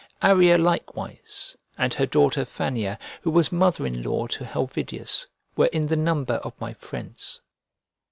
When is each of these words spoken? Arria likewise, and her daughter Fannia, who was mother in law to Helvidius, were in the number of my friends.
Arria 0.23 0.57
likewise, 0.59 1.55
and 1.77 1.93
her 1.93 2.07
daughter 2.07 2.43
Fannia, 2.43 2.97
who 3.21 3.29
was 3.29 3.51
mother 3.51 3.85
in 3.85 4.01
law 4.01 4.25
to 4.25 4.43
Helvidius, 4.43 5.27
were 5.55 5.67
in 5.67 5.85
the 5.85 5.95
number 5.95 6.37
of 6.37 6.59
my 6.59 6.73
friends. 6.73 7.43